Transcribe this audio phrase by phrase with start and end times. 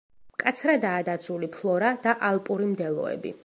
[0.35, 3.39] მკაცრადაა დაცული ფლორა და ალპური მდელოები.